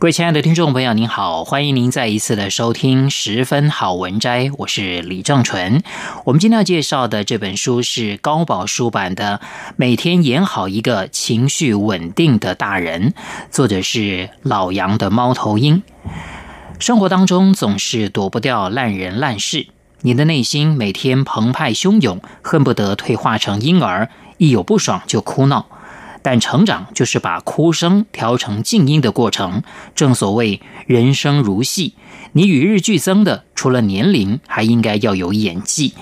[0.00, 5.82] 各位亲爱的听众朋友，您好，欢迎您再一次的收听《十分好文摘》，我是李正纯。
[6.24, 9.42] 我们今天要介绍的这本书是高宝书版的
[9.76, 13.10] 《每天演好一个情绪稳定的大人》，
[13.50, 15.82] 作者是老杨的猫头鹰。
[16.78, 19.66] 生活当中总是躲不掉烂人烂事，
[20.00, 25.66] 你的内心每天澎湃汹涌，恨不得退化成婴儿，一有不爽就哭闹。
[26.22, 29.62] 但成长就是把哭声调成静音的过程。
[29.94, 31.94] 正所谓人生如戏，
[32.32, 35.94] 你与日俱增的，除了年龄，还应该要有演技。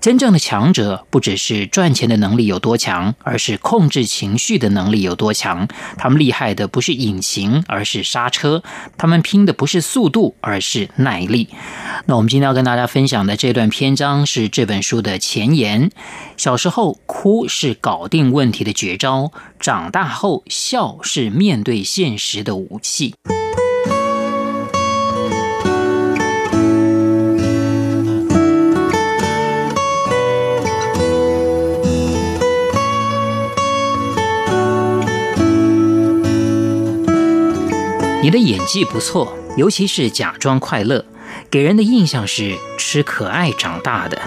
[0.00, 5.68] 真正的强者不只是赚钱的能力有多强，而是控制情绪的能力有多强。
[5.98, 8.62] 他们厉害的不是引擎，而是刹车；
[8.96, 11.48] 他们拼的不是速度，而是耐力。
[12.06, 15.90] 那我们今天要跟大家分享的这段篇章是这本书的前言。
[16.38, 23.14] 小时候哭是搞定问题的绝招，长大后笑是面对现实的武器。
[38.30, 41.04] 你的演技不错，尤其是假装快乐，
[41.50, 44.22] 给人的印象是吃可爱长大的。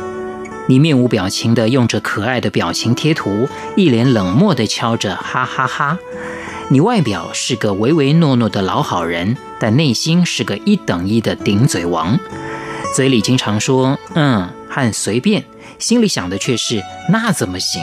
[0.67, 3.47] 你面无表情地用着可爱的表情贴图，
[3.77, 5.97] 一脸冷漠地敲着哈哈哈。
[6.67, 12.19] 你外表是个唯唯诺诺的老好人，但内心是个一等一的顶嘴王，
[12.93, 15.45] 嘴里经常说嗯和随便，
[15.79, 17.81] 心里想的却是那怎么行？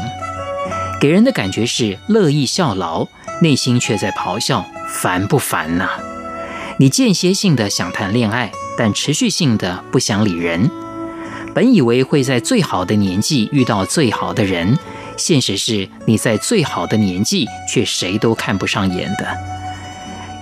[1.00, 3.09] 给人的感觉是乐意效劳。
[3.42, 5.88] 内心却在咆哮，烦不烦呐？
[6.80, 10.70] 你间歇性的想谈恋爱，但持续性的不想理人。
[11.54, 14.78] 本以为会在最好的年纪遇到最好的人，
[15.18, 19.28] 现实是你在最好的年纪却谁都看不上眼的。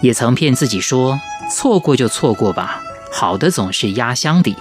[0.00, 1.18] 也曾骗自己说，
[1.52, 2.80] 错过就错过吧，
[3.12, 4.54] 好的总是压箱底。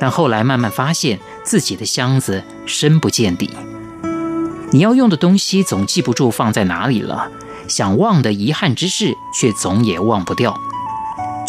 [0.00, 3.50] 但后来慢慢发现，自己的箱子深不见底。
[4.70, 7.28] 你要用的东西总记不住放在哪里了。
[7.66, 10.56] 想忘的遗憾之事，却总也忘不掉。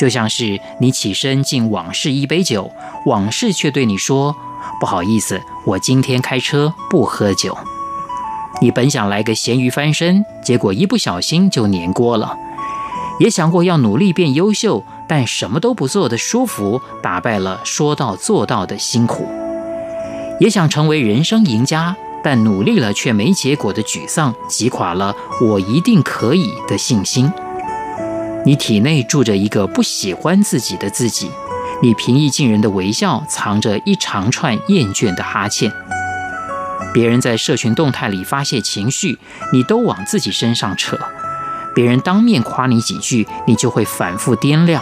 [0.02, 2.72] 就像是你起身敬往事一杯酒，
[3.06, 4.36] 往事却对你说
[4.82, 7.56] ：“不好意思，我今天开车不喝酒。”
[8.64, 12.36] 你本想来个咸鱼翻身，结果一不小心就粘锅了。
[13.20, 19.28] 也想过要努力变优秀，但什么都不做的舒服，打败了说到做到的辛苦。
[20.40, 21.96] 也想成为人生赢家。
[22.24, 27.32] 但努力了却没结果的沮丧，击垮了我一定可以的信心。
[28.44, 31.30] 你体内住着一个不喜欢自己的自己，
[31.84, 35.72] 你平易近人的微笑藏着一长串厌倦的哈欠。
[36.92, 39.20] 别人在社群动态里发泄情绪，
[39.54, 40.98] 你都往自己身上扯；
[41.76, 44.82] 别人当面夸你几句，你就会反复掂量；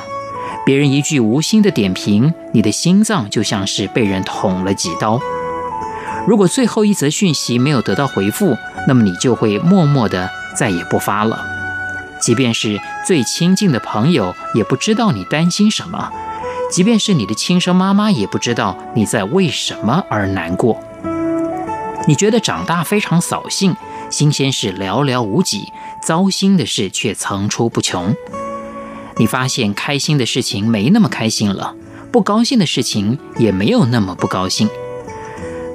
[0.65, 5.19] 别人一句无心的点评，你的心脏就像是被人捅了几刀。
[6.25, 11.58] 如果最后一则讯息没有得到回复，那么你就会默默的再也不发了。
[12.29, 16.11] 即便是最亲近的朋友，也不知道你担心什么；
[16.69, 20.79] 即便是你的亲生妈妈，也不知道你在为什么而难过。
[22.05, 23.75] 你觉得长大非常扫兴，
[24.11, 25.73] 新鲜事寥寥无几，
[26.03, 28.13] 糟心的事却层出不穷。
[29.17, 31.73] 你发现开心的事情没那么开心了，
[32.11, 34.69] 不高兴的事情也没有那么不高兴。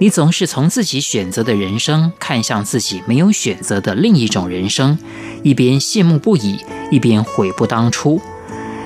[0.00, 4.98] 你总是从自己选择的人生看向自己没有选择的另一种人生，
[5.42, 6.58] 一边羡慕不已，
[6.90, 8.20] 一边悔不当初。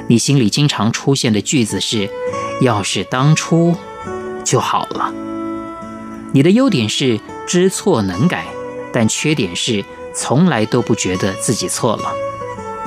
[0.06, 2.10] 你心里经常出现的句子是
[2.60, 3.74] ：“要是当初
[4.44, 5.12] 就好了。”
[6.32, 8.46] 你的优点是知错能改，
[8.92, 9.82] 但缺点是
[10.14, 12.12] 从来都不觉得自己错了。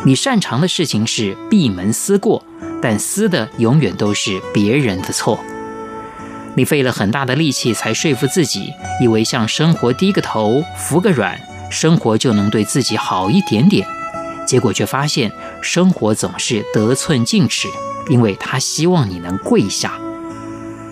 [0.05, 2.43] 你擅长的事情是闭门思过，
[2.81, 5.39] 但思的永远都是别人的错。
[6.55, 11.39] 你费了很大的力气才说服自己，以为向生活低个头、服个软，
[11.69, 13.87] 生活就能对自己好一点点。
[14.45, 15.31] 结果却发现
[15.61, 17.69] 生活总是得寸进尺，
[18.09, 19.93] 因为他希望你能跪下。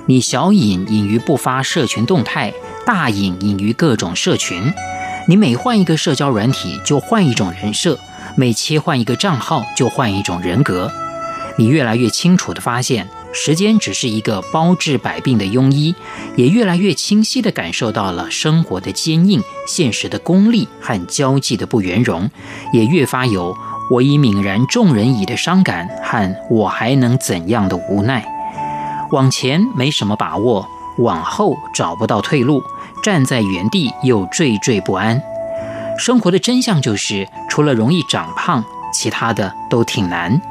[0.06, 2.54] 你小隐隐于不发社群动态，
[2.86, 4.74] 大隐隐于各种社群。
[5.28, 7.96] 你每换一个社交软体，就换一种人设；
[8.36, 10.92] 每切换一个账号，就换一种人格。
[11.58, 15.94] 你越来越清楚地发现，时间只是一个包治百病的庸医，
[16.36, 22.30] 也越来越清晰地感受到了生活的坚硬、现实的功利和交际的不圆融，
[22.74, 23.56] 也越发有
[23.92, 28.26] “我已泯然众人矣”的伤感和“我还能怎样的无奈”。
[29.12, 30.68] 往前没什么把握，
[30.98, 32.64] 往后找不到退路，
[33.04, 35.22] 站在原地又惴惴不安。
[35.98, 40.42] 生活的真相就是，除了容易长胖，其他的都挺难。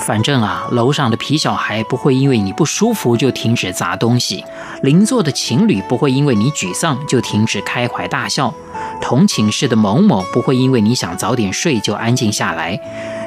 [0.00, 4.44] 反正啊，楼上的皮小孩不会因为你不舒服就停止砸东西，
[4.82, 8.54] 邻座的情侣不会因为你沮丧就停止开怀大笑，
[9.02, 12.80] 同寝室的某某不会因为你想早点睡就安静下来，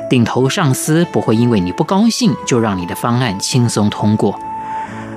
[0.10, 4.40] 顶头上司不会因为你不高兴就让你的方案轻松通过。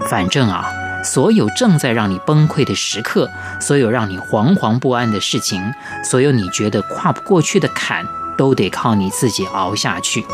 [0.06, 0.66] 反正啊，
[1.02, 3.30] 所有正在让你崩溃的时刻，
[3.60, 5.72] 所有让你惶惶不安的事情，
[6.04, 8.04] 所有你觉得跨不过去的坎，
[8.36, 10.26] 都得靠你自己熬下去。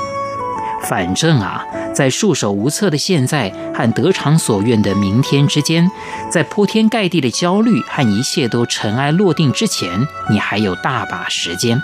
[0.82, 5.90] 反正啊，在束手无策的现在和得偿所愿的明天之间，
[6.30, 11.80] 在铺天盖地的焦虑和一切都尘埃落定之前，你还有大把时间。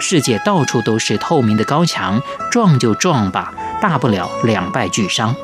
[0.00, 2.20] 世界到处都是透明的高墙，
[2.50, 5.34] 撞就撞吧，大不了两败俱伤。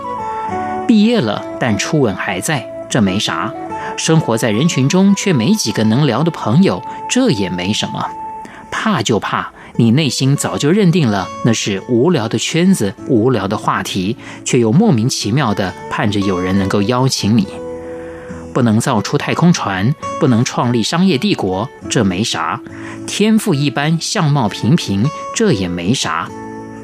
[0.87, 3.53] 毕业了，但初吻还在，这没啥。
[3.97, 8.09] 生活在人群中，却没几个能聊的朋友，这也没什么。
[8.71, 9.51] 怕就怕。
[9.79, 17.47] 你内心早就认定了那是无聊的圈子、无聊的话题，却又莫名其妙地盼着有人能够邀请你。
[18.53, 22.61] 不能造出太空船，不能创立商业帝国，这没啥；
[23.07, 26.29] 天赋一般，相貌平平，这也没啥。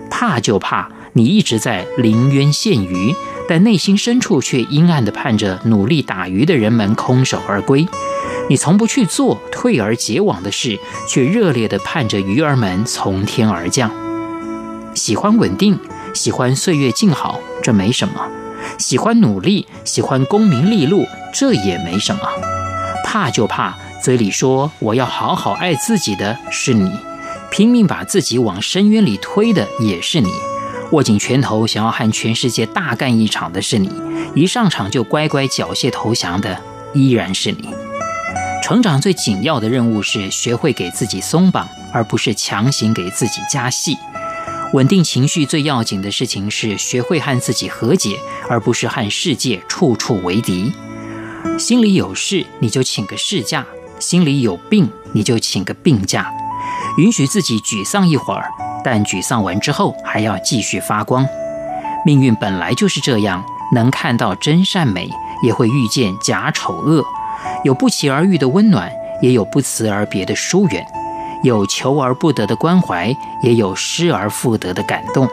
[0.09, 3.13] 怕就怕你一直在临渊羡鱼，
[3.49, 7.85] 但内心深处却阴暗地盼着努力打鱼的人们空手而归。
[8.49, 13.91] 你从不去做退而结网的事，却热烈地盼着鱼儿们从天而降。
[14.95, 15.79] 喜欢稳定，
[16.13, 18.15] 喜欢岁月静好，这没什么；
[18.79, 22.23] 喜欢努力，喜欢功名利禄，这也没什么。
[23.05, 26.91] 怕就怕嘴里说我要好好爱自己的是你，
[27.51, 30.31] 拼命把自己往深渊里推的也是你，
[30.91, 33.91] 握紧拳头想要和全世界大干一场的是你，
[34.35, 36.59] 一上场就乖乖缴械投降的
[36.93, 37.69] 依然是你。
[38.65, 43.95] 成长最紧要的任务是学会给自己松绑，而不是强行给自己加戏。
[44.73, 48.19] 稳定情绪最要紧的事情是学会和自己和解，
[48.49, 50.73] 而不是和世界处处为敌。
[51.59, 53.67] 心里有事你就请个事假，
[53.99, 56.33] 心里有病你就请个病假。
[56.97, 58.51] 允许自己沮丧一会儿，
[58.83, 61.29] 但沮丧完之后还要继续发光。
[62.07, 63.45] 命运本来就是这样，
[63.75, 65.11] 能看到真善美，
[65.43, 67.05] 也会遇见假丑恶。
[67.65, 70.83] 有不期而遇的温暖，也有不辞而别的疏远；
[71.43, 75.29] 有求而不得的关怀，也有失而复得的感动。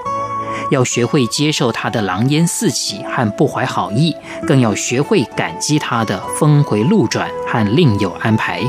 [0.70, 4.16] 要学会接受他的狼烟四起和不怀好意，
[4.48, 8.62] 更要学会感激他的峰回路转和另有安排。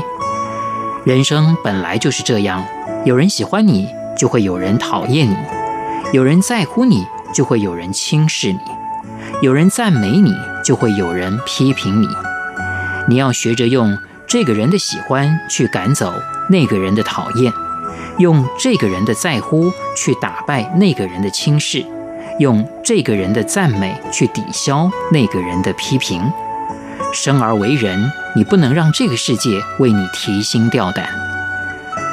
[1.05, 2.65] 人生本来就是这样，
[3.05, 3.87] 有人喜欢你，
[4.17, 5.35] 就会有人讨厌你；
[6.11, 8.59] 有人在乎你，就会有人轻视你；
[9.41, 12.07] 有人赞美你，就会有人批评你。
[13.07, 16.13] 你要学着用这个人的喜欢去赶走
[16.49, 17.51] 那个人的讨厌，
[18.17, 21.85] 用这个人的在乎去打败那个人的轻视，
[22.39, 26.21] 用这个人的赞美去抵消那个人的批评。
[27.13, 31.07] 生而为人，你不能让这个世界为你提心吊胆。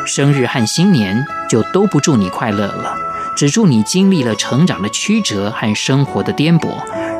[0.06, 2.97] 生日和新年就都不祝你快乐了，
[3.37, 6.75] 只祝你经历了成长的曲折和生活的颠簸，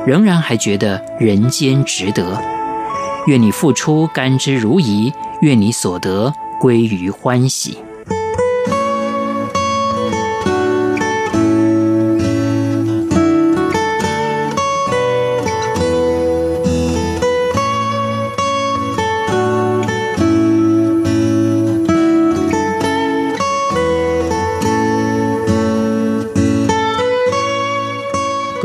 [0.07, 2.43] 仍然还觉得人间值得。
[3.27, 7.79] 愿你付出甘之如饴，愿你所得归于欢喜。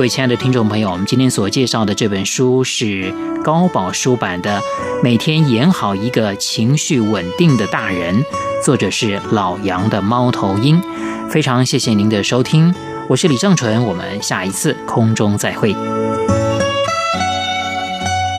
[0.09, 4.59] 亲爱的听众朋友，我们今天所介绍的这本书是高宝书版的
[5.03, 8.24] 《每天演好一个情绪稳定的大人》，
[8.63, 10.81] 作者是老杨的猫头鹰。
[11.29, 12.74] 非常谢谢您的收听，
[13.07, 15.75] 我是李正纯，我们下一次空中再会。